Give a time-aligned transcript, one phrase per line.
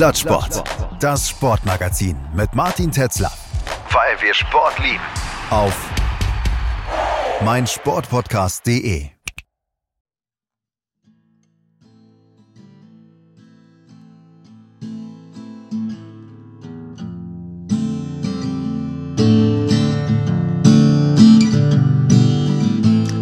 [0.00, 0.64] Plattsport.
[0.98, 3.30] Das Sportmagazin mit Martin Tetzler.
[3.90, 4.98] Weil wir Sport lieben.
[5.50, 5.76] Auf
[7.44, 9.10] meinsportpodcast.de.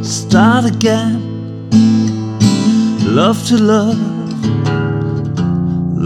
[0.05, 1.21] Start again.
[3.05, 4.19] Love to love.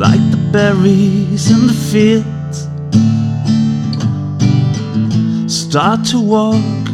[0.03, 2.67] Like the berries in the fields.
[5.47, 6.85] Start to walk.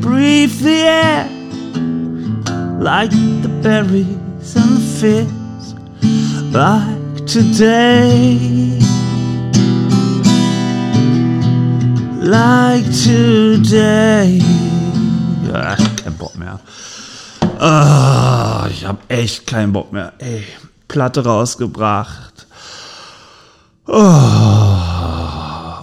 [0.00, 1.28] Breathe the air.
[2.78, 3.10] Like
[3.42, 5.74] the berries in the fields.
[6.54, 8.78] Like today.
[12.22, 14.40] Like today.
[15.44, 16.60] Ja, kein Bock mehr.
[17.58, 20.12] Ah, ich hab echt keinen Bock mehr.
[20.18, 20.44] Ey,
[20.88, 22.46] Platte rausgebracht.
[23.86, 23.94] Oh,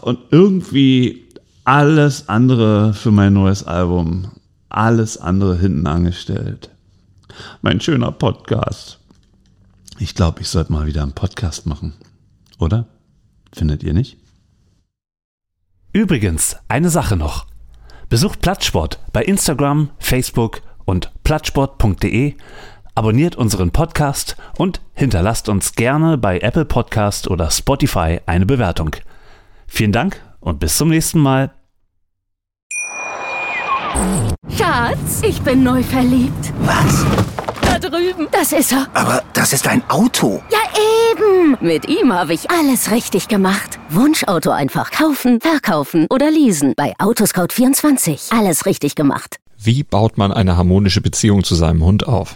[0.01, 1.25] und irgendwie
[1.63, 4.31] alles andere für mein neues Album.
[4.69, 6.69] Alles andere hinten angestellt.
[7.61, 8.99] Mein schöner Podcast.
[9.99, 11.93] Ich glaube, ich sollte mal wieder einen Podcast machen.
[12.59, 12.85] Oder?
[13.53, 14.17] Findet ihr nicht?
[15.93, 17.45] Übrigens, eine Sache noch.
[18.09, 22.35] Besucht Plattsport bei Instagram, Facebook und plattsport.de,
[22.95, 28.95] abonniert unseren Podcast und hinterlasst uns gerne bei Apple Podcast oder Spotify eine Bewertung.
[29.67, 31.51] Vielen Dank und bis zum nächsten Mal.
[34.57, 36.53] Schatz, ich bin neu verliebt.
[36.61, 37.05] Was?
[37.61, 38.27] Da drüben.
[38.31, 38.87] Das ist er.
[38.93, 40.41] Aber das ist ein Auto.
[40.51, 40.59] Ja,
[41.11, 41.57] eben.
[41.59, 43.79] Mit ihm habe ich alles richtig gemacht.
[43.89, 46.73] Wunschauto einfach kaufen, verkaufen oder leasen.
[46.75, 48.37] Bei Autoscout24.
[48.37, 49.37] Alles richtig gemacht.
[49.57, 52.35] Wie baut man eine harmonische Beziehung zu seinem Hund auf?